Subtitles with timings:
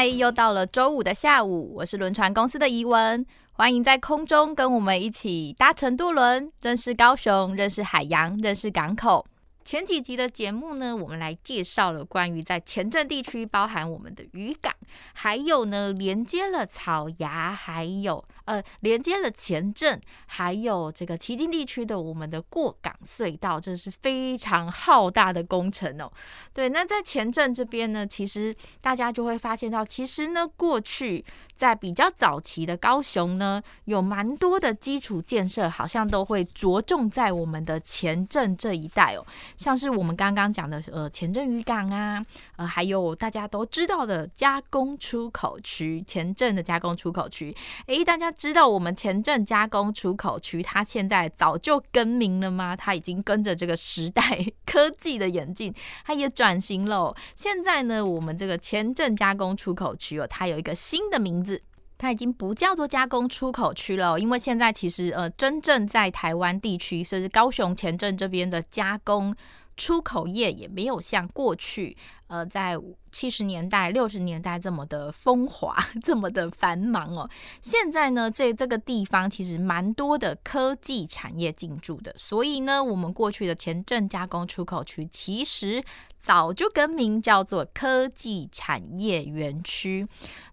[0.00, 3.22] 嗨，又到了周五的下午，我是轮船公司的怡文，
[3.52, 9.26] 欢迎在空中跟我们一起搭乘渡轮，认识高雄，认识海洋，认识港口。
[9.62, 14.74] 前几集的节目呢，我们来介绍了关于在前镇地区，包含我们的渔港，
[15.12, 26.10] 还有呢连接了草芽，还有呃连接了前镇，还有这个旗津地区的我们的过港隧道，这是非常浩大的工程哦。
[26.52, 39.24] 对，那在前镇这边呢，其实大家就会发现到，其实呢过去在比较早期的高雄呢，有蛮多的基础建设，好像都会着重在我们的前镇这一带哦。
[39.56, 42.24] 像是我们刚刚讲的，呃，前镇渔港啊，
[42.56, 47.54] 呃，还有大家都知道的加工出口区，前镇的加工出口区。
[47.86, 52.74] 诶，大家知道我们前镇加工出口区，它现在早就更名了吗？
[52.74, 55.74] 它已经跟着这个时代 科技的演进，
[56.06, 57.14] 它也转型了。
[57.36, 61.60] 现在呢，我们这个前镇加工出口区哦，它有一个新的名字，
[61.98, 69.36] 它已经不叫做加工出口区了，因为现在其实呃，真正在台湾地区，甚至高雄前镇这边的加工
[69.76, 71.94] 出口业也没有像过去，
[72.30, 72.78] 呃，在
[73.10, 77.28] 七十年代、六十年代这么的风华， 这么的繁忙哦。
[77.60, 85.82] 现在呢，这这个地方其实蛮多的科技产业进驻的，所以呢，我们过去的前镇加工出口区其实。
[86.22, 90.06] 早就更名叫做科技产业园区，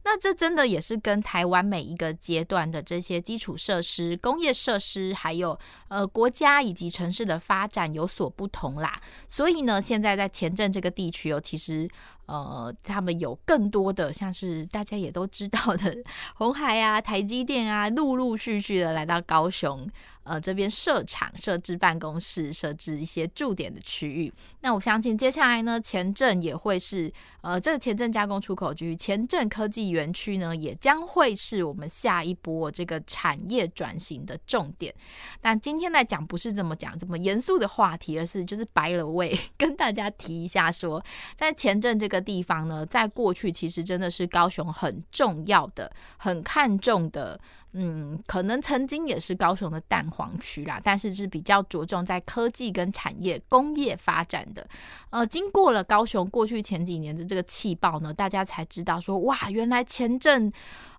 [0.06, 9.02] 那这真的也是跟台湾每一个阶段的这些基础设施、工业设施，还有呃国家以及城市的发展有所不同啦。
[9.28, 11.67] 所以呢，现在在前镇这个地区哦，其实。
[11.68, 11.90] 其实
[12.28, 15.96] 呃，他们有更多的像是大家也都知道的
[16.36, 19.90] 红海啊、台积电啊，陆陆续续的来到高雄，
[20.24, 24.34] 呃，这边设厂、设置办公室、设置一些驻点的区域。
[24.60, 34.94] 那我相信接下来呢，前镇也会是呃，这个前镇加工出口区、前镇科技园区呢，也将会是我们下一波这个产业转型的重点。
[35.40, 41.02] 但今天来讲不是这么讲这么严肃的话题，而是就是白了位 跟大家提一下说，
[41.34, 42.17] 在前镇这个。
[42.20, 47.40] 地方呢，在过去其实真的是高雄很重要的、很看重的，
[47.74, 54.68] 嗯，可能曾经也是高雄的蛋黄区啦，但是是比较着重在科技跟产业、工业发展的。
[55.10, 60.52] 呃，经过了高雄过去前几年的这个气爆呢，大家才知道说，哇，原来前阵，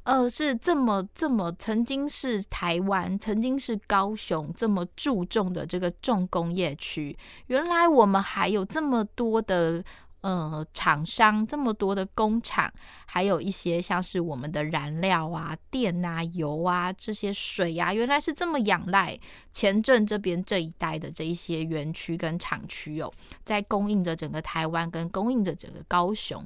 [0.05, 7.17] 呃，是这么这么曾经是台湾，曾经是高雄这么注重的这个重工业区，
[7.49, 9.85] 原来我们还有这么多的。
[10.21, 12.73] 呃，厂商这么多的工厂，
[13.07, 19.19] 还有一些像是我们的燃料啊、电啊、油啊这些水啊，原来是这么仰赖
[19.53, 23.13] 前镇这边这一带的这一些园区跟厂区哦，
[23.45, 26.45] 在供应着整个台湾跟供应着整个高雄。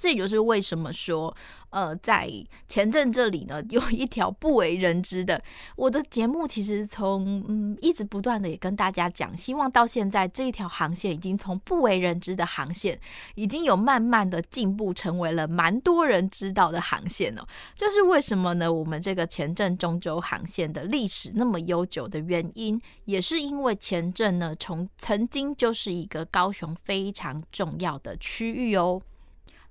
[0.00, 1.36] 这也就是为什么说，
[1.68, 2.26] 呃，在
[2.66, 5.42] 前镇这里呢，有一条不为人知的。
[5.76, 12.98] 我的节目其实从嗯一直不断的也跟大家讲，希望到现在这一条航线已经从不为人知的航线，
[13.34, 17.46] 已经有慢慢的进步，成为了蛮多人知道的航线哦。
[17.76, 18.72] 就是为什么呢？
[18.72, 29.02] 我们这个前镇中州航线的历史那么悠久的原因，也是因为前镇呢，从曾经就是一个高雄非常重要的区域哦。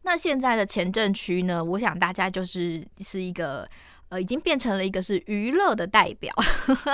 [0.02, 3.68] 那现在的前阵区呢，我想大家就是是一个。
[4.10, 6.34] 呃，已经变成了一个是娱乐的代表。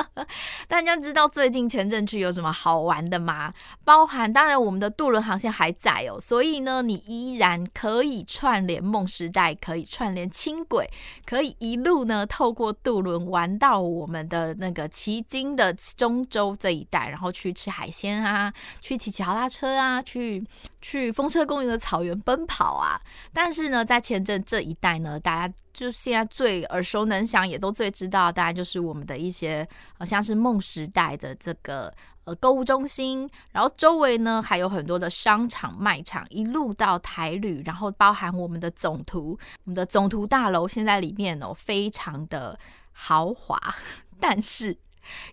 [0.68, 3.54] 大家知道最近前镇区有什么好玩的吗？
[3.84, 10.90] 包含当然我们的渡轮航线还在哦，所以呢，你依然可以串联梦时代，可以串联轻轨，
[11.26, 20.44] 可以一路呢透过渡轮玩到我们的那个旗津的中州这一带，然后去吃海鲜啊，去骑骑脚踏车啊，去
[20.82, 23.00] 去风车公园的草原奔跑啊。
[23.32, 29.68] 但是呢，在前镇这一带呢，大家就现在最耳熟能详，也都最知道，当然就是我们的一些
[29.98, 31.94] 呃，像是梦时代的这个
[32.24, 42.58] 呃购物中心，然后周围呢还有很多的商场卖场，一路到台旅，然后包含我们的总图，我们的总图大楼现在里面哦非常的
[42.94, 43.60] 豪华，
[44.20, 44.78] 但是。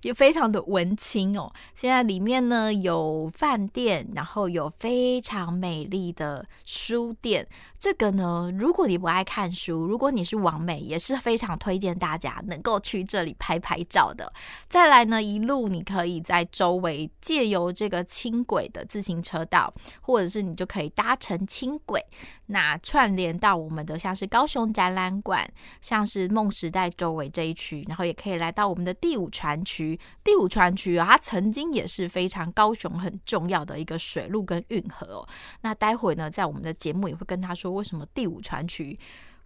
[0.03, 1.53] 也非常的文青哦。
[1.75, 7.47] 现在里面呢有饭店，然后有非常美丽的书店。
[7.79, 14.33] 这个呢，如果你不爱看书，如果你是网美，也是非常推荐大家能够去这里拍拍照的。
[14.69, 22.01] 再来呢，一路你可以在周围借由这个轻轨的自行车道，或者是你就可以搭乘轻轨，
[22.47, 29.99] 那串联到我们的像是高雄展览馆，像是梦时代周围这一区，然后也可以来到我们的第五船区。
[30.23, 35.29] 第五船区啊，它曾经也是非常高雄很重要的一个水路跟运河哦。
[35.63, 37.73] 那待会呢，在我们的节目也会跟他说。
[37.73, 38.95] 为什么第五船区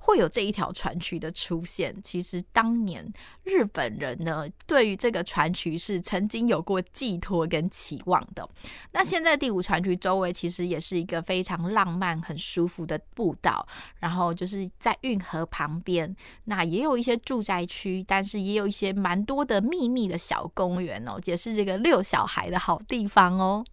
[0.06, 1.92] 会有这一条船渠的出现？
[2.00, 3.04] 其实当年
[3.42, 8.48] 日本人呢，对于这个船渠是曾经有过寄托跟期望的。
[8.92, 13.66] 那现在第五船渠周围其实也是一个非常浪漫、很舒服的步道，
[13.98, 16.14] 然后就是在运河旁边，
[16.44, 23.64] 那也有一些住宅区，但是也有一些蛮多的秘密的小公园哦，也是这个遛小孩的好地方哦。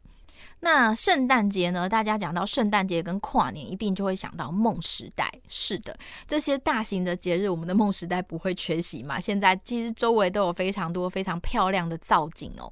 [0.63, 1.89] 那圣诞节呢？
[1.89, 5.29] 大家讲到圣诞节跟跨年，一定就会想到梦时代。
[5.49, 5.93] 是的，
[6.25, 9.19] 这些大型的节日，我们的梦时代不会缺席嘛。
[9.19, 12.71] 现在其实周围都有非常多非常漂亮的造景哦。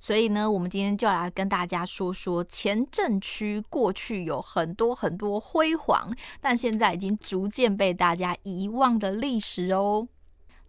[0.00, 10.08] 所以呢，我们今天就来跟大家说说前镇区过去有很多很多辉煌，但现在已经逐渐被大家遗忘的历史哦。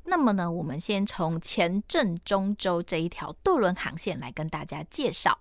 [0.04, 5.40] 那么呢，我们先从前镇中洲这一条渡轮航线来跟大家介绍。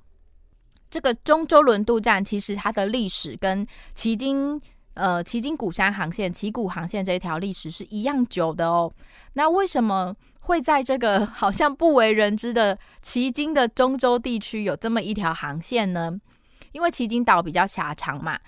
[0.90, 4.60] 这个中洲轮渡站其实它的历史跟旗津
[4.94, 8.90] 呃旗津古山航线、旗鼓航线这一条历史是一样久的哦。
[9.34, 16.18] 那为什么会在这个 好像不为人知的旗津的中洲地区有这么一条航线呢？
[16.72, 18.38] 因为旗津岛比较狭长嘛，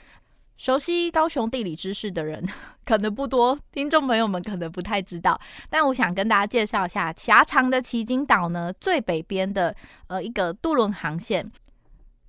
[0.57, 2.47] 熟悉高雄地理知识的人
[2.85, 5.39] 可能不多，听众朋友们可能不太知道。
[5.69, 9.75] 但我想跟大家介绍一下狭长的旗津岛呢，最北边的
[10.07, 11.51] 呃一个渡轮航线。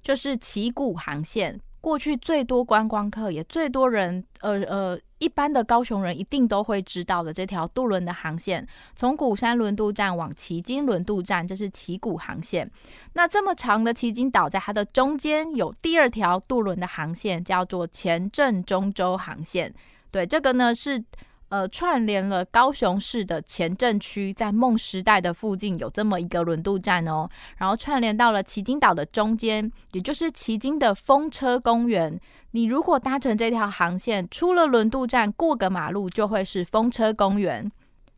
[0.09, 12.67] 就是旗鼓航线，过去最多观光客，也最多人，呃呃，一般的高雄人一定都会知道的这条渡轮的航线，从鼓山轮渡站往旗津轮渡站，这是旗鼓航线。
[13.13, 19.71] 那这么长的旗津岛，在它的中间有第二条渡轮的航线，叫做前镇中洲航线。
[20.09, 21.03] 对，这个呢是。
[21.49, 32.19] 呃，串联了高雄市的前镇区，在梦时代的附近有这么一个轮渡站哦，然后串联到了旗津岛的中间，也就是旗津的风车公园。
[32.51, 37.71] 你如果搭乘这条航线，出了轮渡站，过个马路就会是风车公园。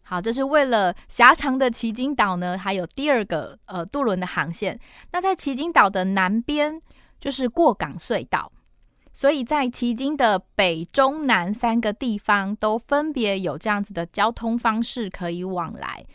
[0.04, 4.78] 好，这是为了狭长的旗津岛呢，还有第二个呃渡轮的航线。
[5.14, 6.82] 那在旗津岛的南边，
[7.18, 8.52] 就是过港隧道。
[9.14, 16.06] 所以在旗津的北、中、南三个地方都分别有这样子的交通方式可以往来，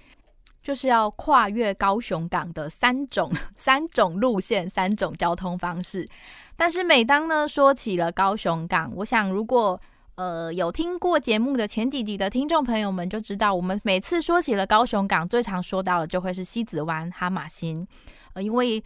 [0.62, 6.08] 就是要跨越高雄港的三种 三种路线、三种交通方式。
[6.56, 9.78] 但是每当呢说起了高雄港，我想如果
[10.14, 17.86] 呃有听过节目的前几集的听众朋友们就知道，我们每次说起了高雄港，最常说到的就会是西子湾、哈马星。
[18.32, 18.82] 呃，因为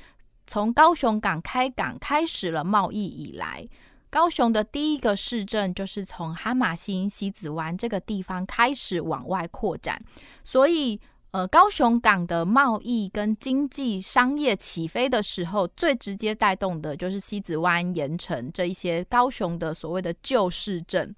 [0.49, 3.69] 从高雄港开港开始了贸易以来。
[4.11, 10.03] 高雄的第一个市镇就是从哈马星西子湾这个地方开始往外扩展，
[10.45, 11.01] 所以
[11.31, 21.15] 呃，高雄港的贸易跟经济商业起飞的时候，最直接带动的就是西子湾、盐埕这一些高雄的所谓的旧市镇。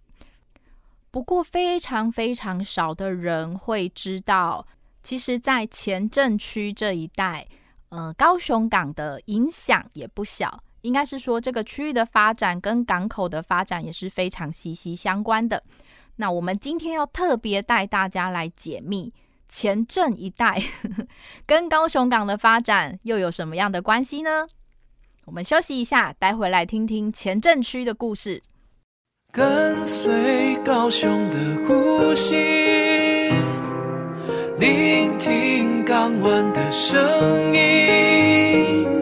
[1.11, 4.66] 不过，非常非常少的人会知道，
[5.02, 7.49] 其实，在前镇区这一带，
[7.88, 10.62] 呃，高雄港的影响也不小。
[10.82, 15.62] 应该是说，这个区域的发展跟港口的发展也是非常息息相关的。
[16.16, 19.12] 那我们今天要特别带大家来解密
[19.48, 20.62] 前镇一带
[21.46, 24.46] 跟高雄港的发展又有什么样的关系呢？
[25.24, 28.42] 我们休息一下，待会来听听前镇区的故事。
[29.30, 33.32] 跟随高雄的呼吸，
[34.58, 39.01] 聆听港湾的声音。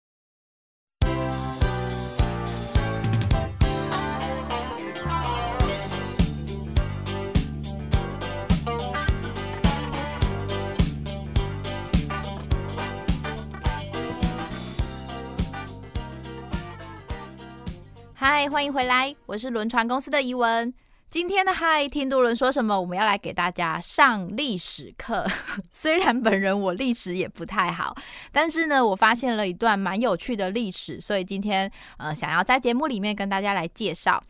[18.23, 20.71] 嗨，欢迎回来，我是轮船公司的怡文。
[21.09, 22.79] 今天的嗨，听渡轮说什么？
[22.79, 25.25] 我们要来给大家上历史课。
[25.71, 27.95] 虽然本人我历史也不太好，
[28.31, 34.21] 但是呢，我发现了一段蛮有趣的历史，所以今天呃，想要在节目里面跟大家来介绍，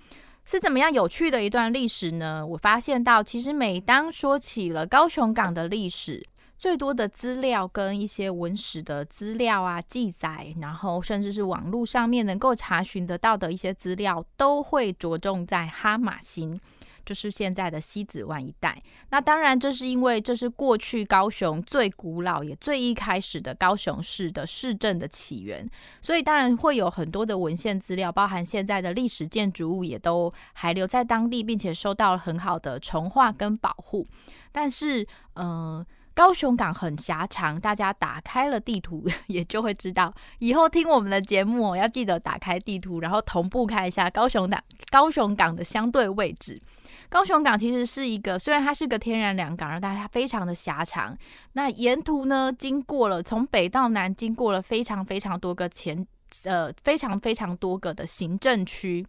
[0.46, 2.48] 是怎么样有趣的一段历史呢？
[2.48, 6.26] 我发现到，其实每当说起了高雄港的历史，
[6.62, 16.62] 最多的资料跟一些文史的资料啊、记载，然后甚至是网络上面能够查询得到的一些资料，都会着重在哈玛星，
[17.04, 18.80] 就是现在的西子湾一带。
[19.10, 25.68] 那当然，这是因为这是过去高雄最古老也最一开始的高雄市的市政的起源，
[26.00, 34.06] 所以当然会有很多的文献资料，包含现在的历史建筑物也都还留在当地，并且受到了很好的重化跟保护。
[34.52, 35.04] 但是，
[35.36, 35.84] 嗯、
[36.22, 40.14] 高雄港很狭长，大家打开了地图 也就会知道。
[40.38, 46.62] 以后听我们的节目，要记得打开地图，然后同步看一下高雄港高雄港的相对位置。
[47.10, 51.18] 高雄港其实是一个，虽然它是个天然良港，但它非常的狭长。
[51.54, 56.06] 那沿途呢，经过了从北到南，经过了非常非常多个前
[56.44, 59.04] 呃非常非常多个的行政区，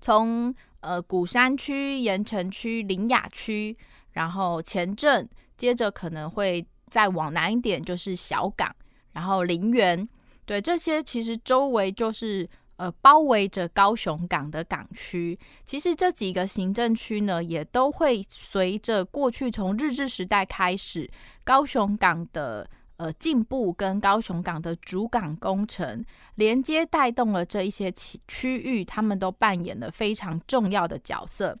[0.00, 3.76] 从呃鼓山区、盐城区、林雅区，
[4.12, 5.28] 然后前镇。
[5.56, 8.74] 接着可能会再往南一点，就是小港，
[9.12, 10.08] 然后林园，
[10.44, 12.46] 对，这些其实周围就是
[12.76, 15.38] 呃包围着高雄港的港区。
[15.64, 21.08] 其实这几个行政区呢，也都会随着过去从日治时代开始，
[21.42, 31.54] 高雄港的呃进步跟高雄港的主港工程连接带动了这一些区区域，他们都扮演了非常重要的角色。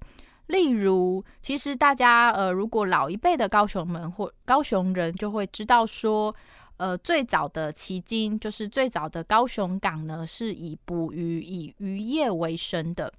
[0.48, 6.34] 例如，其实大家呃，如果老一辈的高雄们或高雄人就会知道说，
[6.76, 13.10] 呃，最早的旗津就是最早的高雄港呢，是以捕鱼、以渔业为生的，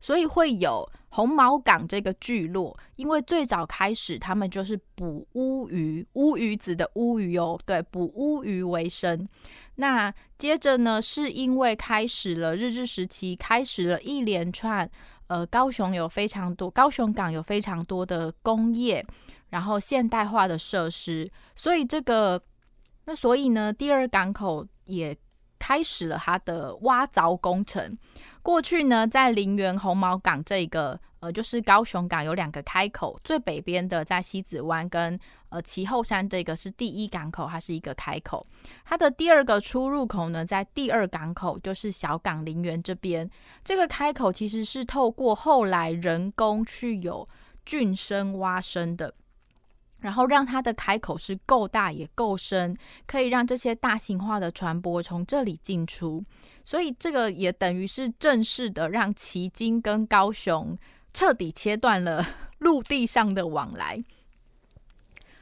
[0.00, 2.76] 所以会有红毛港这个聚落。
[2.96, 9.28] 因为最早开始，他们就是捕乌鱼，乌鱼子的乌鱼哦，对，捕乌鱼为生。
[9.76, 14.90] 那接着呢，是因为开始了日治时期，开始了一连串。
[15.30, 19.06] 呃，高雄有非常多，高雄港有非常多的工业，
[19.50, 22.42] 然后现代化的设施，所以这个，
[23.04, 25.16] 那所以呢，第二港口也
[25.60, 27.96] 开始了它的挖凿工程。
[28.42, 30.98] 过去呢，在林园红毛港这个。
[31.20, 38.42] 呃，就是高雄港有两个开口，最北边的在西子湾跟呃旗后山这个是第一港口，它是一个开口。
[38.86, 43.30] 它的第二个出入口呢，在第二港口，就是小港林园这边。
[43.62, 47.26] 这个开口其实是透过后来人工去有
[47.66, 49.12] 浚深挖深的，
[50.00, 52.76] 然后让它的开口是够大也够深，
[53.06, 56.24] 可以让这些大型化的船舶从这里进出。
[56.64, 60.78] 所以这个也等于是正式的让旗津跟高雄。
[61.12, 62.24] 彻底切断了
[62.58, 64.00] 陆地上的往来，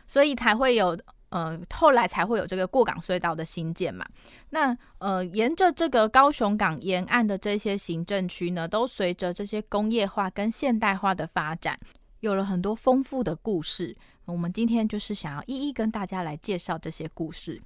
[0.07, 0.99] 所以才会有
[1.29, 4.03] 呃，后来才会有这个过港隧道的兴建嘛。
[4.49, 11.79] 那呃，沿着这个高雄港沿岸的这些行政区呢，都随着这些工业化跟现代化的发展，
[12.21, 13.95] 有了很多丰富的故事。
[14.29, 17.61] 我们今天就是想要一一跟大家来介绍这些故事。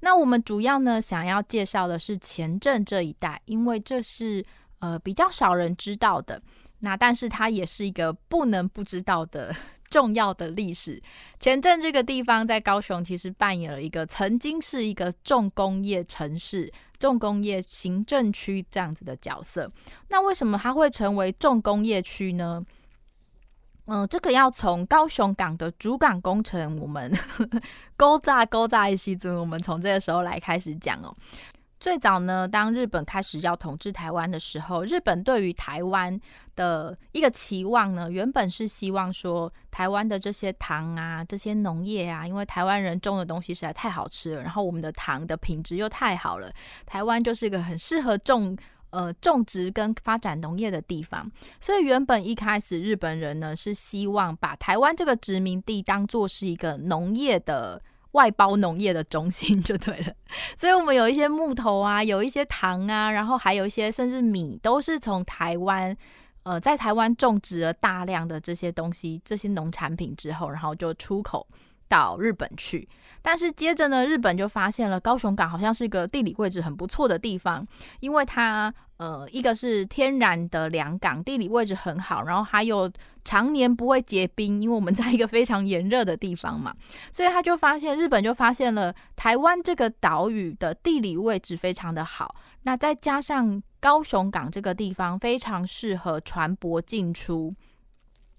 [0.00, 4.44] 那我们主要呢，想要介绍的是前镇这一带，因为这是
[4.80, 6.40] 呃比较少人知道的。
[6.80, 9.54] 那但是它也是一个不能不知道的
[9.88, 11.00] 重要的历史。
[11.38, 19.70] 前镇这个地方在高雄其实扮演了一个曾经是一个重工业城市、重工业行政区这样子的角色。
[20.08, 22.60] 那为什么它会成为重工业区呢？
[23.94, 27.12] 嗯、这个要从高雄港的主港工程，我们
[27.94, 31.14] 勾扎勾扎一西尊，我们从这个时候来开始讲哦。
[31.78, 36.18] 最早呢，当日本开始要统治台湾的时候，日本对于台湾
[36.54, 46.48] 的一个期望呢，原本是希望说，台湾的这些糖啊、这些农业啊，因为台湾人种的东西实在太好吃了，然后我们的糖的品质又太好了，
[46.86, 48.56] 台湾就是一个很适合种
[48.92, 51.28] 呃种植跟发展农业的地方。
[51.60, 57.80] 所以原本一开始日本人呢是希望把台湾这个殖民地当做是一个农业的
[58.12, 60.14] 外包农业的中心 就对了。
[60.56, 65.96] 所以我们有一些木头啊，有一些糖啊，然后还有一些甚至米，都是从台湾。
[66.44, 71.46] 呃，在台湾种植了大量的这些东西，这些农产品之后，然后就出口
[71.92, 72.88] 到日本去。
[73.20, 77.64] 但是接着呢，日本就发现了高雄港好像是一个地理位置很不错的地方，
[78.00, 82.90] 因为它呃，一个是天然的良港，地理位置很好，然后还有
[83.24, 86.74] 常年不会结冰，因为我们 在一个非常炎热的地方嘛，
[87.12, 93.62] 所以他就发现日本就发现了台湾这个岛屿的地理位置非常的好，那再加上。
[93.82, 97.52] 高雄港这个地方非常适合船舶进出。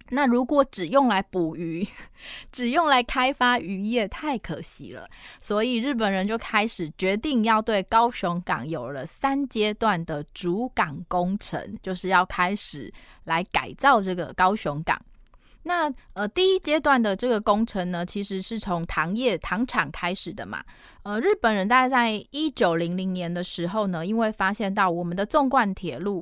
[0.10, 1.88] 那如果只用来捕鱼，
[2.52, 5.08] 只用来开发渔业，太可惜了。
[5.40, 12.92] 所以日本人就开始决定要对高雄港有了三阶段的主港工程，就是要开始
[13.24, 15.02] 来改造这个高雄港。
[15.66, 20.62] 那呃，第一阶段的这个工程呢，其实是从糖业糖厂开始的嘛。
[21.04, 26.22] 呃，日本人大概在一九零零年的时候呢，因为发现到我们的纵贯铁路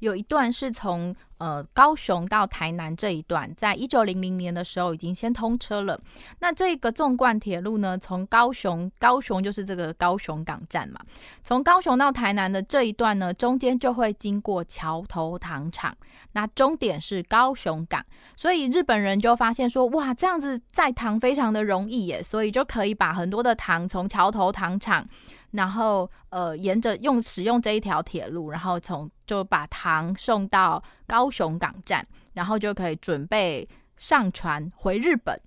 [0.00, 1.14] 有一段是从。
[1.38, 5.96] 呃，高雄到台南这一段，在一九零零年的时候已经先通车了。
[6.40, 10.98] 那这个纵贯铁路呢，从高雄，高雄就是这个高雄港站嘛，
[11.44, 15.96] 从高雄到台南的这一段呢，中间就会经过桥头糖厂，
[16.32, 18.04] 那终点是高雄港。
[18.36, 25.06] 所以日本人就发现说，哇，这样子载糖非常的容易耶，所以就可以把很多的糖从桥头糖厂。
[25.52, 33.68] 然后，呃，沿着用使用这一条铁路，然后从就把糖送到高雄港站，然后就可以准备
[33.98, 35.38] 上船回日本。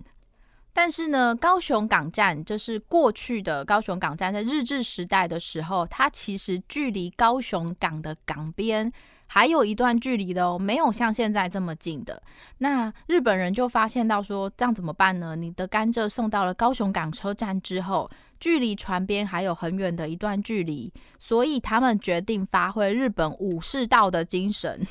[0.72, 8.90] 但是呢，高雄港站就是过去的高雄港站，在日治时代的时候，它其实距离高雄港的港边
[9.26, 12.22] 还有一段距离的哦，没有像现在这么近的。
[12.58, 15.36] 那日本人就发现到说，这样怎么办呢？
[15.36, 18.08] 你的甘蔗送到了高雄港车站之后。
[18.40, 24.84] 距离船边还有很远的一段距离，所以他们决定发挥日本武士道的精神，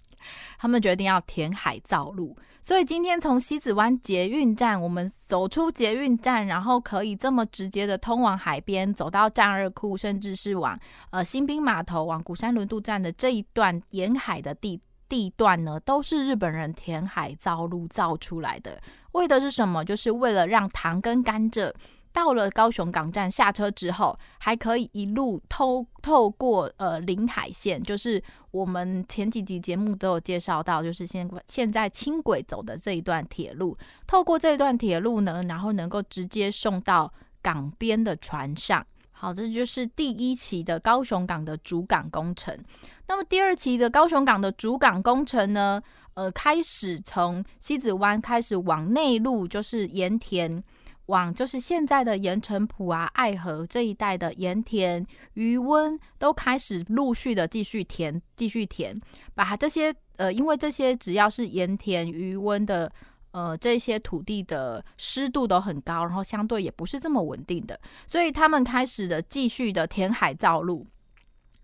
[0.60, 2.36] 他们决定要填海造陆。
[2.60, 10.78] 所以今天从西子湾捷运站，我们走出捷运站，然后可以这么直接的通往海边，走到战二库，甚至是往
[11.10, 18.78] 呃新兵码头、往鼓山轮渡站的这一段沿海的地地段呢，都是日本人填海造路造出来的。
[19.12, 19.84] 为的是什么？
[19.84, 21.72] 就是为了让糖跟甘蔗。
[22.18, 33.72] 到了高雄港站下车之后，还可以一路透透过呃临海线，就是我们前几集节目都有介绍到，就是现现在轻轨走的这一段铁路，
[34.04, 37.08] 透过这一段铁路呢，然后能够直接送到
[37.40, 38.84] 港边的船上。
[39.12, 42.58] 好，这就是第一期的高雄港的主港工程。
[43.06, 45.80] 那么第二期的高雄港的主港工程呢，
[46.14, 50.64] 呃，开始从西子湾开始往内陆，就是盐田。
[51.08, 58.98] 往就是现在的盐城浦啊、爱河这一带的盐田、余温都开始陆续的继续填、继续填，
[59.34, 62.92] 把这些呃，因为这些只要是盐田、余温的
[63.30, 70.86] 呃这些土地的湿度都很高，然后相对也不是这么稳定的，所以他们开始的继续的填海造陆，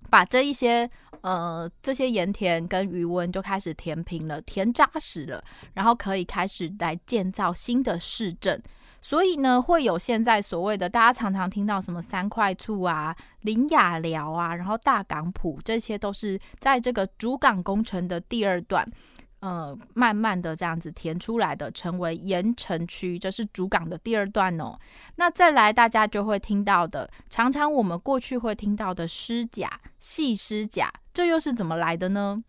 [0.08, 0.88] 把这一些
[1.20, 5.42] 呃这些盐田跟余温就开始填平了、填扎实了，
[5.74, 8.62] 然后可以开始来建造新的市镇。
[9.04, 18.90] 所以呢，会有现在所谓的大家常常听到什么三块厝啊、林雅寮啊，然后大港埔，这些都是在这个主港工程的第二段，
[19.40, 24.78] 呃，慢慢的这样子填出来的，成为盐城区，这是主港的第二段哦。
[25.16, 32.42] 那再来，大家就会听到的，常常我们过去会听到的狮甲、细狮甲，这又是怎么来的呢？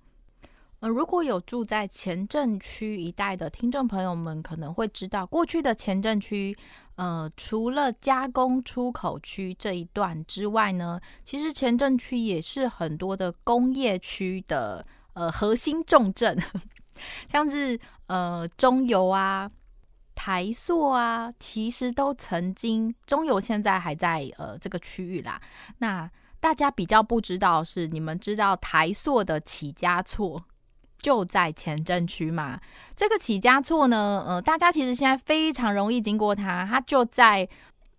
[0.82, 6.56] 呃，如果有住在前镇区一带的听众朋友们，可能会知道，过去的前镇区，
[6.96, 14.84] 呃，除了加工出口区这一段之外呢，其实前镇区也是很多的工业区的
[15.14, 16.38] 呃核心重镇，
[17.28, 19.50] 像是呃中油啊、
[20.14, 25.42] 台塑啊，其实都曾经中油现在还在呃这个区域啦。
[25.78, 26.12] 那
[26.42, 30.44] 大家比较不知道是，你们知道台塑的起家厝？
[31.06, 32.60] 就在前镇区嘛，
[32.96, 37.48] 这个起家厝呢，呃，大家其实现在非常容易经过它，它就在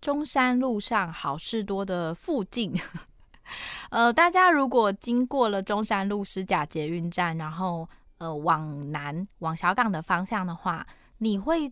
[0.01, 2.73] 中山路上好事多的附近。
[3.91, 10.85] 呃，大家如果经过了中山路石甲捷运站，然后呃往南往小港的方向的话，
[11.19, 11.71] 你会。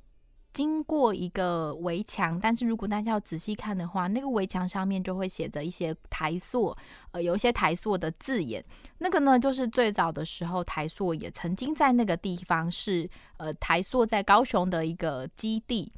[0.55, 6.73] 经过一个围墙，但是如果大家要仔细看的话，那个围墙上面就会写着一些台塑，
[7.11, 8.63] 呃，有一些台塑的字眼。
[8.99, 15.91] 那个呢，就是最早的时候，台塑也曾经在那个地方是，呃，台塑在高雄的一个基地。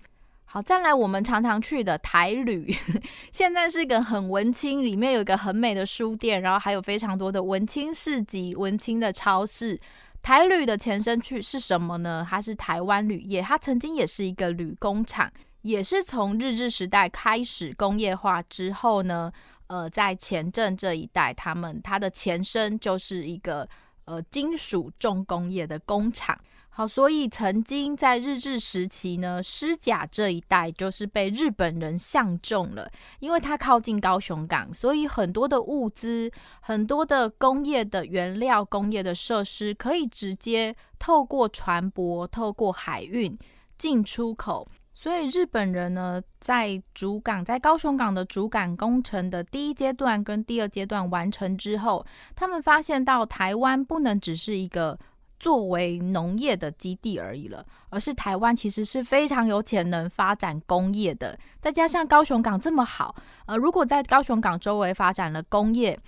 [0.49, 2.73] 好，再来我们常常去的台旅，
[3.31, 9.79] 现在是一个很文青，里面有一个很美的书店，然后还有非常多的文青市集、文青的超市。
[10.27, 12.27] 台旅的前身去是什么呢？
[12.29, 19.31] 它是台湾铝业，它曾经也是一个铝工厂，也是从日治时代开始工业化之后呢，
[19.67, 23.65] 呃，在前镇这一带，他们它的前身就是一个
[24.03, 26.37] 呃金属重工业的工厂。
[26.77, 32.87] 好，所以曾经在日治时期呢，狮甲这一带就是被日本人相中了，
[33.17, 43.35] 因为它靠近高雄港，所以很多的物资、很多的工业的原料、工业的设施可以直接透过船舶、透过海运
[43.79, 44.67] 进出口。
[44.93, 54.99] 所以日本人呢，在主港，在高雄港的主港工程的第一阶段跟第二阶段完成之后，他们发现到台湾不能只是一个。
[55.39, 61.37] 作为农业的基地而已了，而是台湾其实是非常有潜能发展工业的。
[61.61, 65.99] 再加上高雄港这么好，呃，如果在高雄港周围发展了工业，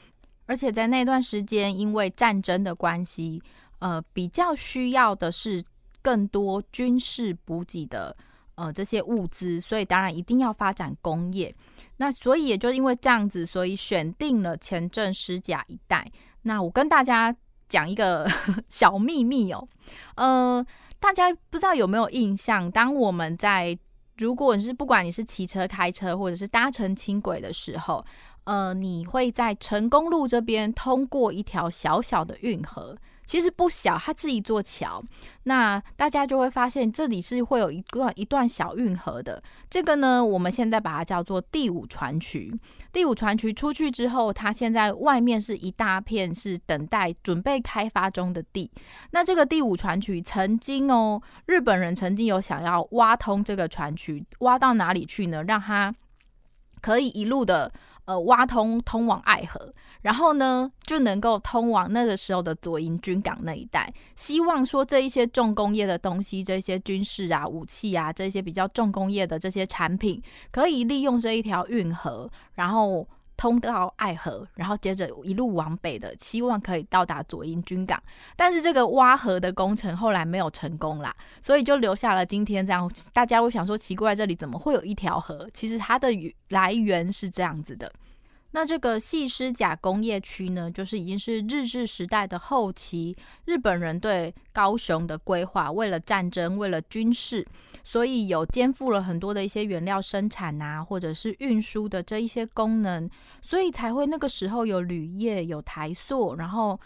[0.48, 3.42] 而且在那段时间因为战争的关系，
[3.78, 5.64] 呃，比较需要的是
[6.02, 8.16] 更多军事补给的
[8.56, 11.54] 呃这些物资，所以当然一定要发展工业。
[11.98, 16.12] 那所以也就因为这样子，所以选定了前镇狮甲一带。
[16.42, 17.36] 那我跟大家。
[17.70, 18.28] 讲一个
[18.68, 19.66] 小秘密哦，
[20.16, 20.66] 呃，
[21.00, 22.70] 大家不知道有没有印象？
[22.70, 23.78] 当我们在
[24.18, 28.04] 如果你是不管你是骑车、开车，或者是搭乘轻轨的时候，
[28.44, 32.98] 呃，你会在成功路这边通过一条小小的运河。
[33.30, 35.04] 其实不小，它是一座桥。
[35.44, 39.40] 那大家就会发现，这里是会有一段一段小运河的。
[39.70, 42.52] 这个呢，我们现在把它叫做第五船渠。
[42.92, 48.72] 第五船渠出去之后，它现在外面是一大片是等待准备开发中的地。
[49.12, 55.44] 那这个第五船渠曾经哦，日本人曾经有想要挖通这个船渠，挖到哪里去呢？
[55.44, 55.94] 让它
[56.82, 57.72] 可以一路的。
[58.10, 63.94] 呃，挖通通往爱河，然后呢，就能够通往那个时候的左营军港那一带。
[64.16, 70.20] 希望说这一些重工业的东西，这些军事啊、武器啊，这些比较重工业的这些产品，
[70.50, 73.08] 可以利用这一条运河，然后。
[73.40, 77.98] 通到爱河，然后接着一路往北的，希望可以到达左营军港。
[78.36, 82.92] 但是这个挖河的工程后来没有成功啦，所以就留下了今天这样。
[83.14, 85.50] 大家会想说，奇怪，这里怎么会有一条河？
[85.54, 86.10] 其实它的
[86.50, 87.90] 来源是这样子的。
[88.52, 97.46] 那这个细狮甲工业区呢，就是已经是日治时代的后期，日本人对高雄的规划，为了战争，为了军事，
[97.84, 103.08] 所以有肩负了很多的一些原料生产啊，或者是运输的这一些功能，
[103.44, 106.80] 所以才会那个时候有铝业，有台塑，然后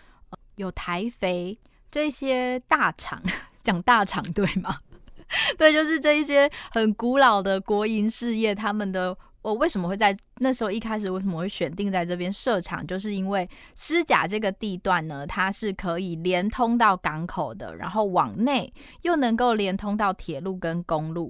[0.58, 1.58] 有台肥
[1.89, 3.23] 这些大厂，
[3.63, 4.80] 讲大厂对吗？
[5.58, 9.17] 对，就是这一些很古老的国营事业，他们的。
[9.43, 12.86] 我为什么会在那时候一开始为什么会选定在这边设厂？
[12.88, 21.29] 就是因为狮甲这个地段呢，它是可以连通到港口的，然后往内又能够连通到铁路跟公路。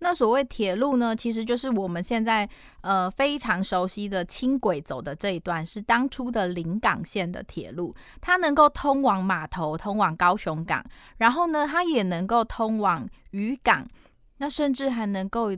[0.00, 2.46] 那所谓铁路呢，其实就是我们现在
[2.82, 10.84] 呃非常熟悉的轻轨走的这一段，是当初的临港线的铁路，它能够通往码头，通往高雄港，
[11.16, 13.88] 然后呢，它也能够通往渔港，
[14.36, 15.56] 那甚至还能够。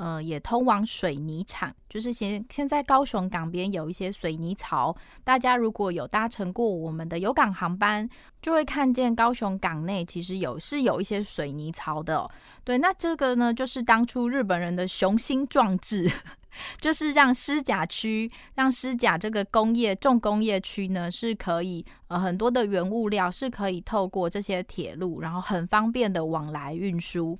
[0.00, 8.08] 呃，也通往水泥厂，就是现现在高雄港边有一些水泥槽，大家如果有搭乘过我们的有港航班，
[8.40, 12.26] 就会看见高雄港内其实有是有一些水泥槽的。
[12.64, 16.10] 对，那这个呢，就是当初日本人的雄心壮志，
[16.80, 27.36] 就是让狮甲区，让狮甲这个工业重工业区呢，是可以呃很多的原物料是可以透过这些铁路，然后很方便的往来运输。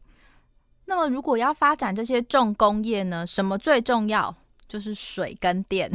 [0.91, 4.35] 那么，如果要发展这些重工业呢，什么最重要？
[4.67, 5.89] 就是水跟电。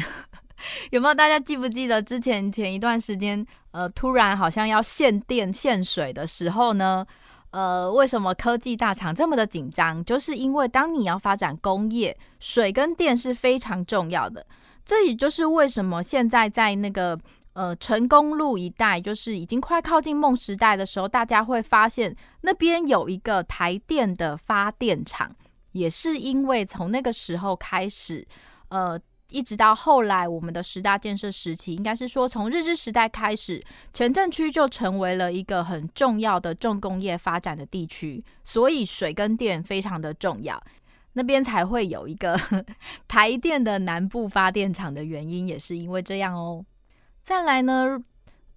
[0.92, 7.06] 有没有大家记不记得之前前一段时间，呃，突然好像要限电限水的时候呢？
[7.52, 10.04] 呃，为什么科技大厂这么的紧张？
[10.06, 14.48] 就是因为当你要发展工业，水跟电是非常重要的。
[14.86, 17.20] 这也就是为什么现在在那个。
[17.56, 25.34] 呃，成功路一带就是已经快靠近梦时代的时候，大家会发现那边有一个台电的发电厂，
[25.72, 28.28] 也是因为从那个时候开始，
[28.68, 29.00] 呃，
[29.32, 33.64] 一直到后来我们的十大建设时期，应该是说从日治时代开始，
[33.94, 40.62] 前镇区就成为了一个很重要的重工业发展的地区，所以水跟电非常的重要，
[41.14, 42.38] 那边才会有一个
[43.08, 46.66] 台电的南部发电厂的原因，也是因为这样哦。
[47.26, 48.00] 再来呢，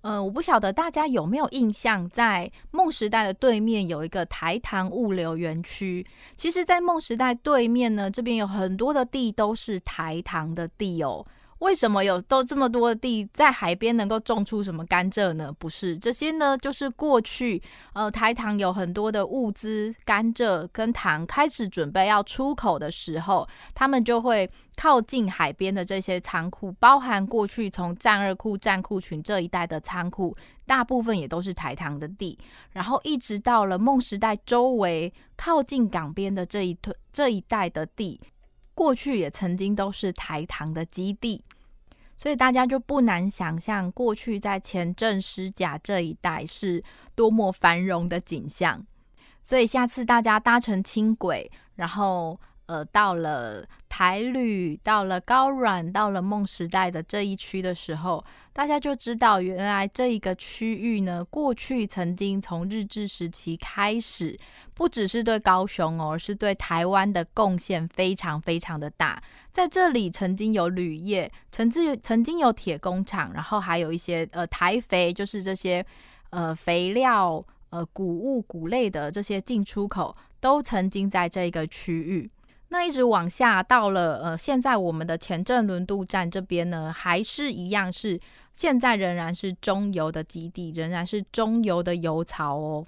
[0.02, 6.06] 呃，我不晓得大家有没有印象，在梦时代的对面有一个台糖物流园区。
[6.36, 11.26] 其实，在梦时代对面呢，这边有很多的地都是台糖的地哦。
[11.58, 15.52] 为什么有都这么多的地在海边能够种出什么甘蔗呢？
[15.58, 17.60] 不是这些呢，就是过去
[17.94, 30.32] 呃台糖有很多的物资，甘蔗跟糖开始准备要出口的时候，他们就会靠近海边的这些仓库，包含过去从战二库、战库群这一带的仓库，
[30.64, 32.38] 大部分也都是台糖的地。
[32.70, 38.20] 然后一直到了梦时代周围靠近港边的这一推这一带的地。
[38.78, 41.42] 过去也曾经都是台糖的基地，
[42.16, 46.80] 所以大家就不难想象，过去在前镇师甲这一带是
[47.16, 48.86] 多么繁荣的景象。
[49.42, 52.38] 所以下次大家搭乘轻轨，然后。
[52.68, 53.64] 呃，到了
[53.98, 64.38] 台旅，到了高软，到了梦时代的这一区的时候，大家就知道，原来这一个区域呢，过去曾经从日治时期开始，
[64.72, 69.20] 不只是对高雄哦，而是对台湾的贡献非常非常的大。
[69.50, 75.84] 在这里曾经有铝业，曾经曾经有铁工厂，然后还有一些呃台肥，就是这些
[76.30, 82.30] 呃肥料、呃谷物、谷类的这些进出口，都曾经在这个区域。
[82.70, 88.18] 那一直往下到了，呃，现在我们的前镇轮渡站这边呢，还是一样是
[88.54, 92.84] 现在仍然是中油的基地，仍然是中油的油槽哦。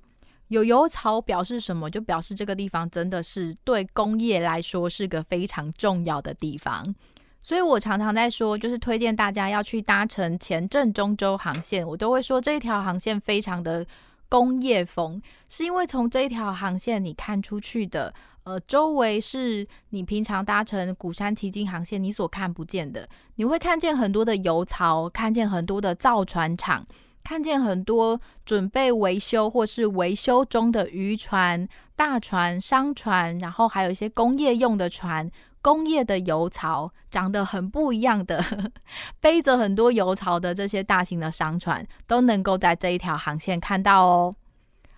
[0.48, 1.88] 有油槽表示什么？
[1.88, 6.94] 就表示这个地方真的是对工业来说是个非常重要的地方。
[7.40, 13.86] 所以我常常在说，就是推荐大家要去搭乘前镇中州航线，我都会说这一条航线非常的
[14.28, 18.12] 工业风，是因为从这一条航线你看出去的。
[18.44, 26.86] 呃，周围是你平常搭乘鼓山旗津航线你所看不见的，你会看见很多的油槽，看见很多的造船厂，
[27.22, 38.42] 看见很多准备维修或是维修中的渔船、大船、商船，然后还有一些工业用的船、工业的油槽，长得很不一样的，
[39.20, 44.32] 背着很多油槽的这些大型的商船，都能够在这一条航线看到哦。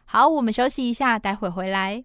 [0.04, 2.04] 好，我们休息一下，待会回来。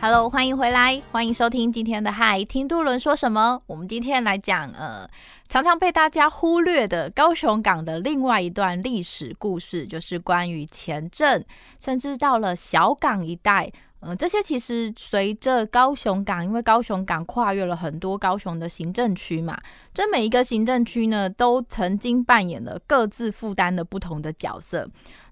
[0.00, 3.58] ？Hello，欢迎回来，欢迎收听今天的《嗨，听杜伦说什么》。
[3.66, 5.10] 我们今天来讲，呃，
[5.48, 11.44] 常常被大家忽略的高雄港的另外一段历史故事，就是关于前镇，
[11.80, 13.72] 甚至到了小港一带。
[14.00, 19.58] 嗯、这些其实随着高雄港，因为高雄港跨越了很多高雄的行政区嘛，
[19.92, 24.86] 这每一个行政区呢，都曾经扮演了各自负担的不同的角色。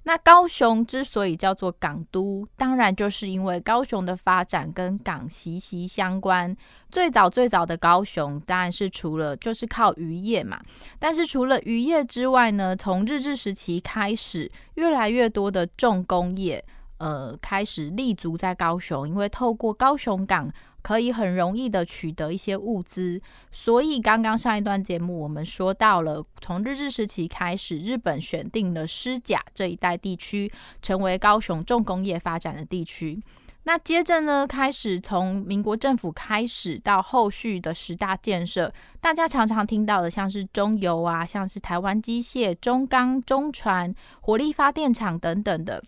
[0.09, 6.57] 那高雄之所以叫做港都，当然就是因为高雄的发展跟港息息相关。
[6.93, 10.61] 最早最早的高雄，当然是除了就是靠渔业嘛。
[11.01, 16.65] 但是除了渔业之外呢，从日治时期开始，越来越多的重工业，
[16.99, 20.49] 呃，开始立足在高雄，因为透过高雄港。
[20.87, 23.21] 可以很容易的取得一些物资，
[23.51, 30.49] 所以刚刚上一段节目我们说到了，从日治时期开始，日本选定了师甲这一带地区
[30.81, 33.21] 成为高雄重工业发展的地区。
[33.65, 45.83] 那接着呢，开始从民国政府开始到后续的十大建设，大家常常听到的像是中油啊，像是台湾机械、中钢、中船、火力发电厂等等的，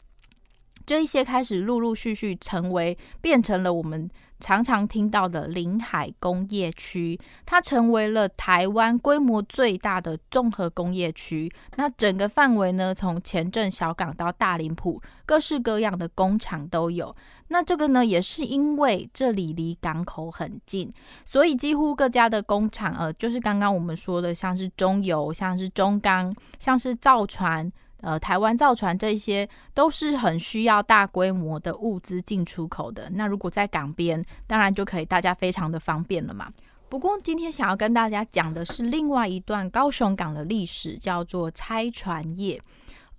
[0.85, 4.11] 这一些开始陆陆续续成为变成了我们。
[4.41, 11.51] 常常听到的临海工业区，它成为了台湾规模最大的综合工业区。
[11.77, 17.13] 那整个范围呢，从前镇小港到大林埔，各式各样的工厂都有。
[17.49, 20.93] 那这个呢，也是因为这里离港口很近，
[21.25, 27.71] 所以几乎各家的工厂，呃，就是刚刚我们说的，像是中油、像是中钢、像是造船。
[28.01, 33.11] 呃，台湾造船这些都是很需要大规模的物资进出口的。
[33.15, 36.49] 那如果在港边，当然就可以大家非常的方便了嘛。
[36.89, 42.61] 不过今天想要跟大家讲的是另外一段高雄港的历史，叫做拆船业。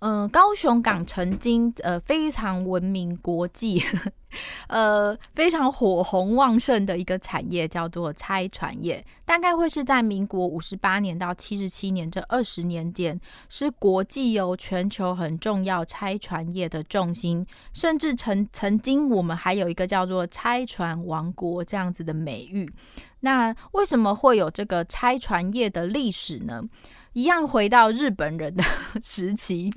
[0.00, 3.82] 嗯、高雄港曾经呃非常闻名国际，
[4.68, 22.70] 呃非常火红旺盛的一个产业叫做拆船业，大概会是在民国五十八年到七十七年这二十年间，是国际有全球很重要拆船业的重心，甚至曾曾经我们还有一个叫做拆船王国这样子的美誉。
[23.20, 26.62] 那为什么会有这个拆船业的历史呢？
[27.12, 28.62] 一样回到日本人的
[29.02, 29.72] 时期，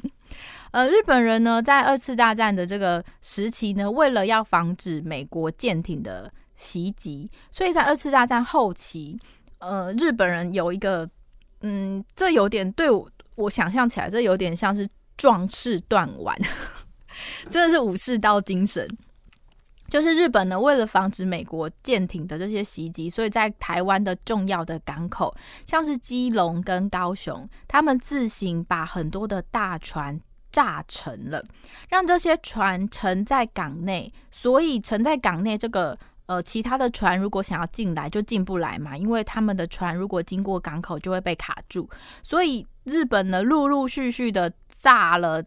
[0.73, 9.15] 呃，日本人呢在二次大战的这个时期呢，为了要防止美国舰艇的袭击，所以在二次大战后期，
[9.59, 11.07] 呃，日本人有一个，
[11.61, 16.35] 嗯，这有点对我我想象起来，这有点像是壮士断腕，
[17.51, 18.87] 真的是武士道精神。
[19.89, 25.31] 就是日本呢，为了防止美国舰艇的这些袭击，所以在台湾的重要的港口，
[25.67, 30.19] 像是基隆跟高雄，他们自行把很多的大船
[30.53, 31.43] 炸沉了，
[31.89, 34.13] 让这些船沉在港内。
[34.31, 41.89] 所以沉在港内，这个呃，其他的船如果想要进来就进不来嘛，因为他们的船如果经过港口就会被卡住。
[42.23, 45.43] 所以日本呢，陆陆续续的炸了。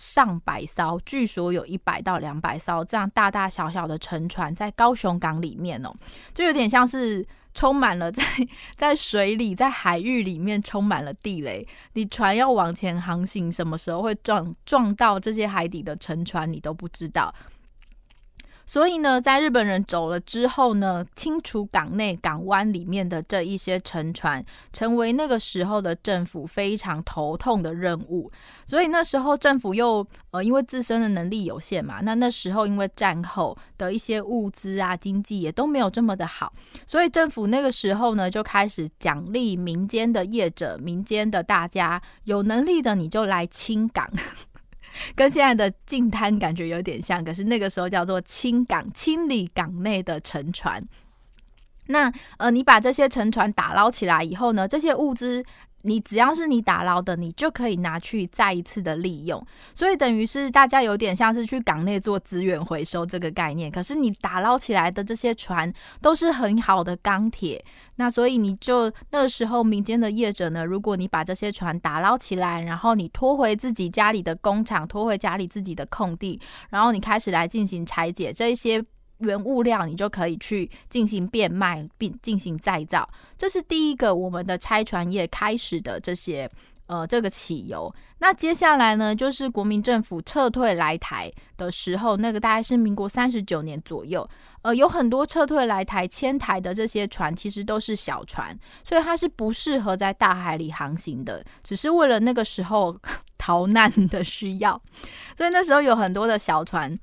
[0.00, 5.92] 上百艘，据说有一百到两百艘这样大大小小的沉船在高雄港里面哦，
[6.32, 7.26] 就有点像是
[7.58, 8.22] 充满了在
[8.76, 17.34] 在水里，在海域里面充满了地雷，你船要往前航行，什么时候会撞撞到这些海底的沉船，你都不知道。
[18.68, 28.30] 所以呢，在日本人走了之后呢，清除港内港湾里面的这一些沉船，成为那个时候的政府非常头痛的任务。
[28.66, 36.52] 所以那时候政府又呃，因为自身的能力有限嘛，那那时候因为战后的一些物资啊、经济也都没有这么的好，
[36.86, 44.06] 所以政府那个时候呢，就开始奖励民间的业者、民间的大家有能力的，你就来清港。
[45.14, 50.82] 跟现在的净滩感觉有点像，可是那个时候叫做清港，清理港内的沉船。
[51.86, 55.44] 那呃，你把这些沉船打捞起来以后呢，这些物资。
[55.82, 63.70] 你只要是你打捞的，你就可以拿去再一次的利用，所以等于是大家有点像是去港内做资源回收这个概念。
[63.70, 67.62] 可是你打捞起来的这些船都是很好的钢铁，
[67.96, 78.84] 那所以你就那时候民间的业者呢，如果你把这些船打捞起来，然后你拖回自己家里的工厂，拖回家里自己的空地，然后你开始来进行拆解这一些。
[79.18, 86.50] 原物料，你就可以去进行变卖并进行再造，这是第一个我们的拆船业开始的这些
[86.86, 87.92] 呃这个起由。
[88.20, 94.28] 那接下来呢，就是国民政府撤退来台的时候，那个大概是民国三十九年左右，
[94.62, 102.98] 呃，有很多撤退来台迁台的这些船，其实都是小船，所以它是不适合在大海里航行的，只是为了那个时候
[103.38, 104.76] 逃难的需要，
[105.36, 106.98] 所以那时候有很多的小船。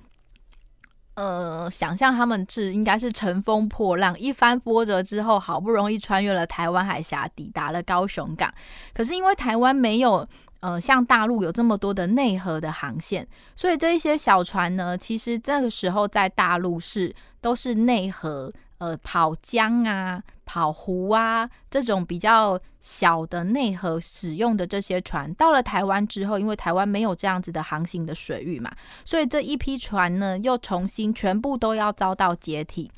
[1.15, 8.53] 呃，想象他们是应该是乘风破浪，一番波折之后，好不容易穿越了台湾海峡，抵达了高雄港。
[8.93, 10.27] 可是因为台湾没有
[10.59, 18.51] 呃像大陆有这么多的内河的航线，所以这一些小船呢，其实这个时候在大陆是都是内河。
[18.77, 28.69] 呃，跑江啊，跑湖啊，这种比较小的内河使用的这些船，到了台湾之后，因为台湾没有这样子的航行的水域嘛，
[29.05, 32.91] 所以这一批船呢，又重新全部都要遭到解体。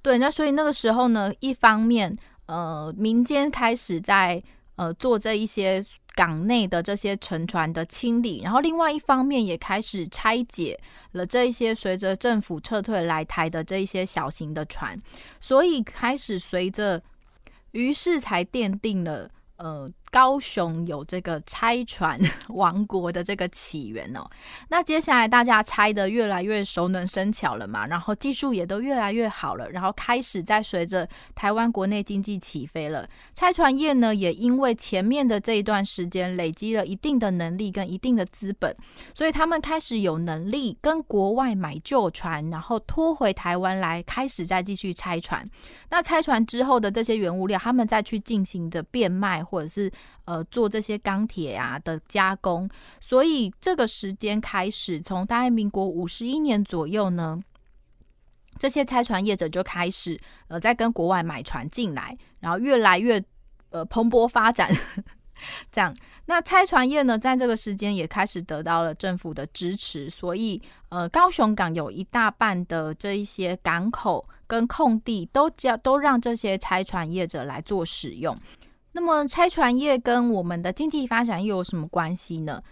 [0.00, 4.42] 对，那所以那个时候呢，一方面，呃，民间开始在
[4.76, 5.84] 呃做这一些。
[6.14, 10.78] 港内的这些沉船的清理，然后另外一方面也开始拆解
[11.12, 15.00] 了这一些随着政府撤退来台的这一些小型的船，
[15.40, 17.02] 所以开始随着，
[17.72, 19.90] 于是才奠定了呃。
[20.10, 22.18] 高雄有这个拆船
[22.48, 24.28] 王国的这个起源哦，
[24.68, 38.74] 那接下来大家拆得越来越熟能生巧了嘛，然后技术也都越来越好了，然后开始在随着台湾国内经济起飞了，拆船业呢也因为前面的这一段时间累积了一定的能力跟一定的资本，
[39.14, 45.48] 所以他们开始有能力跟国外买旧船，然后拖回台湾来，开始再继续拆船。
[45.88, 49.88] 那拆船之后的这些原物料，他们再去进行的变卖或者是。
[50.24, 52.68] 呃，做这些钢铁啊的加工，
[53.00, 57.40] 所以这个时间开始，从大概民国五十一年左右呢，
[58.58, 63.22] 这些拆船业者就开始呃，在跟国外买船进来，然后越来越
[63.70, 64.70] 呃蓬勃发展。
[65.72, 65.92] 这样，
[66.26, 70.60] 那拆船业呢，在这个时间也开始得到了政府的支持，所以
[70.90, 78.38] 呃，高雄港有一大半的这一些港口跟空地都叫都让这些拆船业者来做使用。
[78.92, 82.62] 那么，拆船业跟我们的经济发展又有什么关系呢？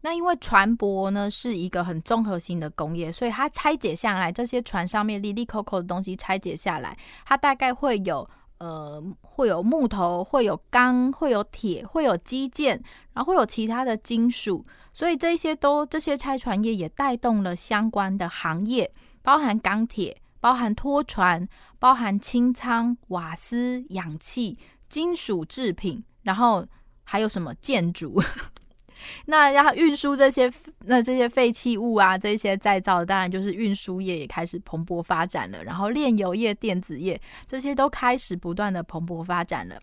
[0.00, 8.26] 那因为船舶呢是一个很综合性的工业，所以它拆解下来，这些船上面哩哩扣扣的东西拆解下来，它大概会有。
[8.58, 12.82] 呃，会有木头，会有钢，会有铁，会有基建，
[13.12, 18.90] 然后会有其他的金属，所以这些都这些拆船业也带动了相关的行业，
[19.20, 21.46] 包含钢铁，包含拖船，
[21.78, 24.56] 包含清仓、瓦斯、氧气、
[24.88, 26.66] 金属制品，然后
[27.04, 28.22] 还有什么建筑。
[29.26, 30.50] 那要运输这些，
[30.86, 35.62] 那这些废弃物啊，这些再造，当然就是运输业也开始蓬勃发展了。
[35.62, 39.78] 然后炼油业、电子业这些都开始不断的蓬勃发展了。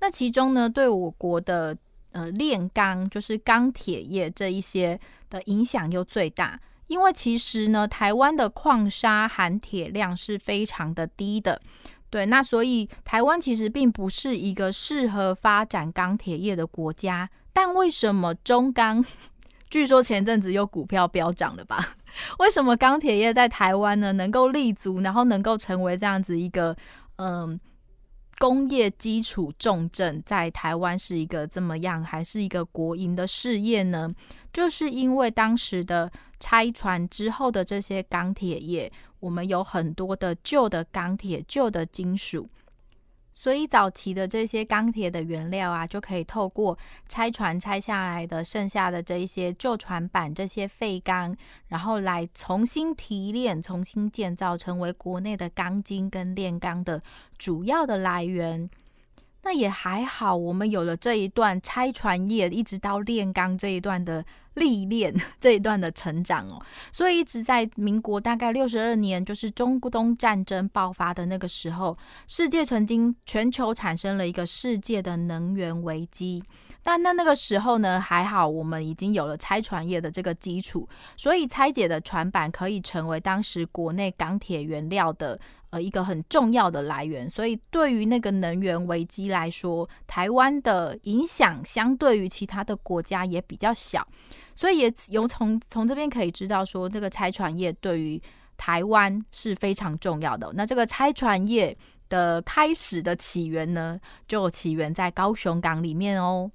[0.00, 1.76] 那其中呢，对我国的
[2.12, 4.98] 呃炼钢，就是钢铁业这一些
[5.30, 11.58] 的影响又最大，因为其实呢，台湾的矿砂含铁量是非常的低的。
[12.08, 17.28] 对，那所以台湾其实并不是一个适合发展钢铁业的国家。
[17.52, 19.04] 但为什么中钢？
[19.68, 21.96] 据说前阵子又股票飙涨了吧？
[22.38, 26.74] 为什么钢铁业在台湾呢能够立足，然后能够成为这样子一个
[27.16, 27.58] 嗯
[28.38, 34.14] 工业基础重镇，在台湾是一个这么样，还是一个国营的事业呢？
[34.52, 38.90] 就是因为当时的拆船之后的这些钢铁业，
[39.20, 42.48] 我们有很多的旧的钢铁、旧的金属。
[43.38, 46.74] 所以早期的这些钢铁的原料啊，就可以透过
[47.06, 51.36] 拆船拆下来的剩下的这一些旧船板、这些废钢，
[51.68, 56.98] 然后来重新提炼、重新建造，成为国内的钢筋跟炼钢的
[57.36, 58.70] 主要的来源。
[59.46, 64.24] 那也还好，我们有了这一段拆船业，一直到炼钢这一段的
[64.54, 66.60] 历练， 这一段的成长哦。
[66.90, 76.42] 所以一直在民国大概六十二年，就是中东战争爆发的那个时候，世界曾经全球产生了一个世界的能源危机。
[76.86, 85.36] 但那那个时候呢，还好我们已经有了拆船业的这个基础，所以拆解的船板可以成为当时国内钢铁原料的。
[85.70, 94.06] 呃，一个很重要的来源，所以对于那个能源危机来说，台湾的影响相对于其他的国家也比较小，
[94.54, 98.18] 所以也由从从这边可以知道说，这个拆船业对于
[98.56, 100.48] 台湾是非常重要的。
[100.54, 101.76] 那这个拆船业
[102.08, 106.48] 的开始的起源呢，就起源在高雄港里面哦。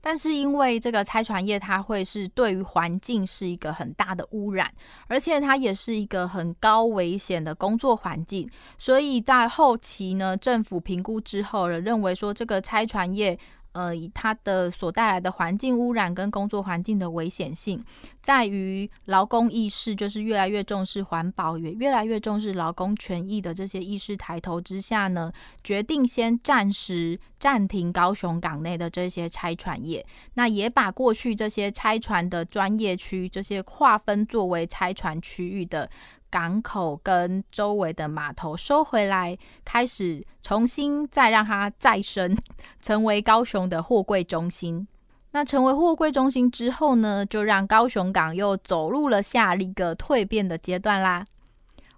[0.00, 4.72] 但是因为这个拆船业，它会是对于环境是一个很大的污染，
[5.08, 13.38] 而且它也是一个很高危险的工作环境，所以在后期呢，政府评估之后呢，认为说这个拆船业。
[13.72, 17.84] 呃，以它的所带来的环境污染跟工作环境的危险性，
[18.20, 30.04] 在于劳工意识就是越来越重视环保，也越来越重视劳工权益的这些意识抬头之下呢，决定先暂时暂停高雄港内的这些拆船业，
[30.34, 35.88] 那也把过去这些拆船的专业区这些划分作为拆船区域的。
[36.30, 42.36] 港口跟周围的码头收回来，开始重新再让它再生，
[42.80, 44.86] 成为高雄的货柜中心。
[45.32, 51.24] 那成为货柜中心之后呢，就让高雄港又走入了下一个蜕变的阶段啦。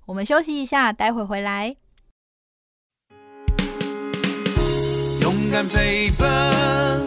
[0.07, 1.75] 我们休息一下，待会回来。
[5.21, 7.05] 勇敢飞奔，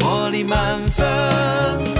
[0.00, 1.99] 活力满分。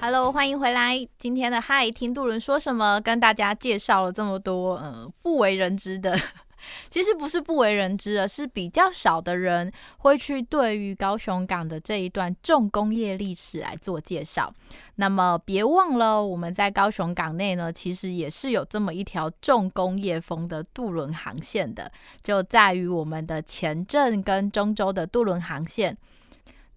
[0.00, 1.06] ？Hello，欢迎回来。
[1.18, 3.00] 今天的嗨，听渡轮说什么？
[3.00, 6.16] 跟大家介绍了这么多呃不为人知的
[6.88, 14.52] 其实不是不为人知，而是比较少的人会去对于高雄港的这一段重工业历史来做介绍。
[14.96, 21.90] 那么别忘了，我们在高雄港内呢，其实也是有这么一条重工业风的渡轮航线的，
[22.22, 25.96] 就在于我们的前镇跟中州的渡轮航线。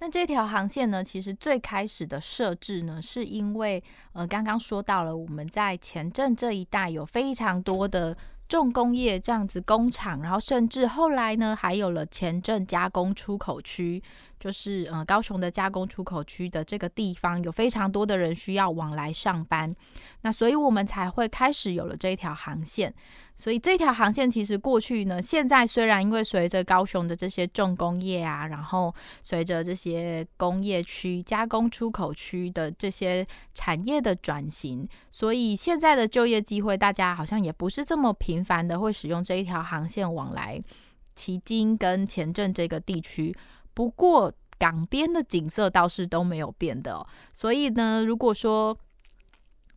[0.01, 3.83] 那这条航线呢，其实最开始的设置呢，是因为
[4.13, 8.17] 呃，刚刚说到了我们在前镇这一带有非常多的。
[8.49, 14.03] 重工业这样子工厂，然后甚至后来呢，还有了前镇加工出口区，
[14.41, 19.73] 就是呃高雄的加工出口区的这个地方，有非常多的人需要往来上班，
[20.23, 22.93] 那所以我们才会开始有了这一条航线。
[23.41, 33.25] 所以这条航线其实过去呢，现在虽然因为随着高雄的这些重工业啊，然后随着这些工业区、加工出口区的这些
[33.55, 40.61] 产业的转型，所以现在的就业机会，大家好像也不是这么频繁的会使用这一条航线往来
[41.15, 43.35] 旗津跟前镇这个地区。
[43.73, 47.03] 不过港边的景色倒是都没有变的。
[47.33, 48.77] 所以呢，如果说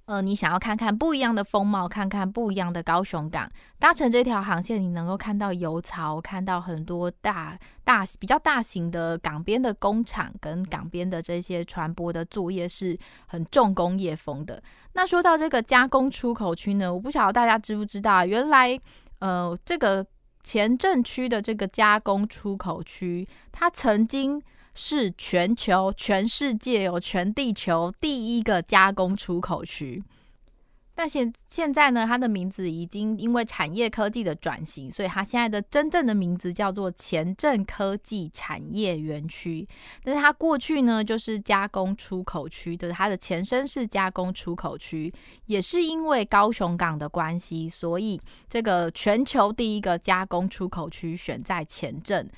[0.07, 12.95] 呃，你想要看看不一样的风貌，看看不一样的高雄港，搭乘这条航线，你能够看到油槽，看到很多大大比较大型的港边的工厂跟港边的这些船舶的作业是
[13.27, 14.63] 很重工业风的。
[14.93, 18.79] 那说到这个加工出口区呢，我不晓得大家知不知道，原来
[19.21, 20.07] 呃这个
[20.43, 24.43] 前镇区的这个加工出口区，它曾经。
[24.75, 30.03] 是全球、全世界有全地球第一个加工出口区，
[30.97, 39.67] 但现现在呢，它的名字已经因为产业科技的转型，所以它现在的真正的名字叫做前镇科技产业园区。
[40.03, 45.13] 但是它过去呢，就是加工出口区，就是它的前身是加工出口区，
[45.47, 52.29] 也是因为高雄港的关系，所以这个全球第一个加工出口区选在前镇。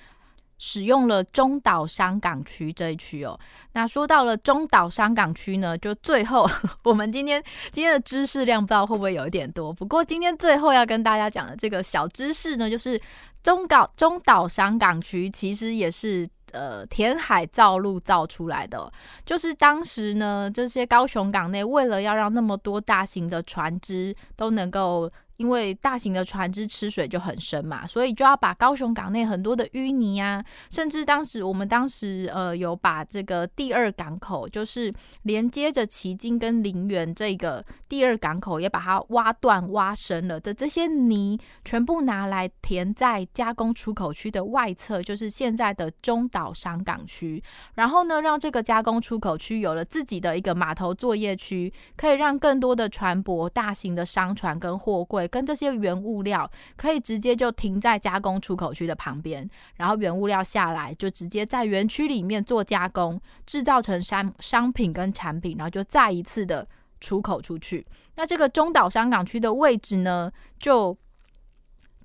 [0.58, 3.38] 使用了中岛商港区这一区哦。
[3.72, 6.48] 那说到了中岛商港区呢，就最后
[6.84, 9.72] 我们今天今天的知识量不知道会不会有一点多。
[9.72, 13.00] 不过今天最后要跟大家讲的这个小知识呢，就是
[13.42, 18.88] 中岛中岛商港区其实也是呃填海造陆造出来的。
[19.24, 25.08] 就是当时呢，这些高雄港内为了要让那么多大型的船只都能够。
[25.36, 47.42] 因为大型的船只吃水就很深嘛，所以就要把高雄港内很多的淤泥啊，甚至当时我们当时呃有把这个第二港口，就是连接着旗津跟林园这个第二港口，也把它挖断挖深了的这些泥，全部拿来填在加工出口区的外侧，就是现在的中岛商港区。
[47.74, 55.25] 然后呢，让这个加工出口区有了自己的一个码头作业区，可以让更多的船舶、大型的商船跟货柜。
[55.28, 66.66] 跟这些原物料可以直接就停在加工出口区的旁边，然后原物料下来就直接在园区里面做加工，制造成商商品跟产品，然后就再一次的
[67.00, 67.84] 出口出去。
[68.14, 70.96] 那这个中岛商港区的位置呢，就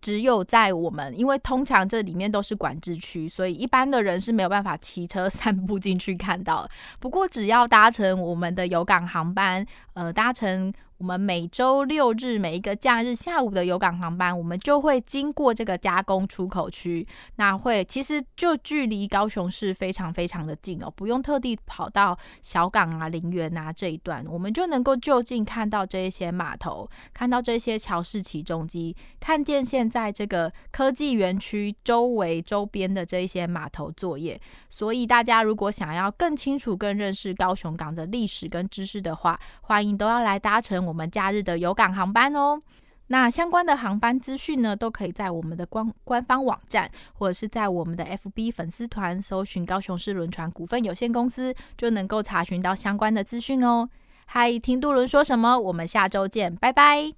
[0.02, 6.68] 只有在我们，因为通常这里面都是管制区，所以一般的人是没有办法骑车 散步进去看到。
[7.00, 10.74] 不过只要搭乘我们的有港航班，呃，搭乘。
[11.02, 34.40] 我们每周六日每一个假日下午的有港航班，我们就会经过这个加工出口区，那会其实就距离高雄市非常非常的近哦，不用特地跑到小港啊、林园啊这一段，我们就能够就近看到这一些码头，看到这些桥式起重机，看见现在这个科技园区周围周边的这一些码头作业。
[34.70, 42.62] 所以大家如果想要更清楚、更认识高雄港的历史跟知识的话，欢迎都要来搭乘我们假日的有港航班哦，
[43.08, 53.90] 那相关的航班资讯呢，都可以在我们的官官方网站，或者是在我们的 FB 粉丝团搜寻高雄市轮船股份有限公司，就能够查询到相关的资讯哦。
[54.26, 55.58] 嗨，听杜伦说什么？
[55.58, 57.14] 我们下周见，拜拜。